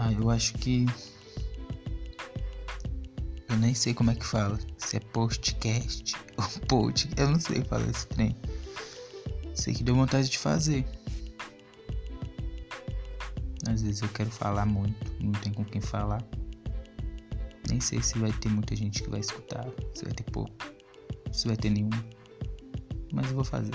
Ah, 0.00 0.12
eu 0.12 0.30
acho 0.30 0.54
que. 0.54 0.86
Eu 3.48 3.56
nem 3.56 3.74
sei 3.74 3.92
como 3.92 4.12
é 4.12 4.14
que 4.14 4.24
fala. 4.24 4.56
Se 4.76 4.96
é 4.96 5.00
postcast 5.00 6.14
ou 6.38 6.66
pod. 6.68 7.10
Eu 7.16 7.30
não 7.32 7.40
sei 7.40 7.64
falar 7.64 7.88
esse 7.88 8.06
trem. 8.06 8.36
Sei 9.54 9.74
que 9.74 9.82
deu 9.82 9.96
vontade 9.96 10.28
de 10.30 10.38
fazer. 10.38 10.86
Às 13.68 13.82
vezes 13.82 14.00
eu 14.00 14.08
quero 14.10 14.30
falar 14.30 14.64
muito, 14.64 15.12
não 15.20 15.32
tem 15.32 15.52
com 15.52 15.64
quem 15.64 15.80
falar. 15.80 16.24
Nem 17.68 17.80
sei 17.80 18.00
se 18.00 18.16
vai 18.18 18.32
ter 18.32 18.48
muita 18.48 18.76
gente 18.76 19.02
que 19.02 19.10
vai 19.10 19.20
escutar, 19.20 19.66
se 19.94 20.04
vai 20.04 20.14
ter 20.14 20.22
pouco, 20.30 20.54
se 21.32 21.48
vai 21.48 21.56
ter 21.56 21.70
nenhum. 21.70 21.90
Mas 23.12 23.26
eu 23.26 23.34
vou 23.34 23.44
fazer. 23.44 23.74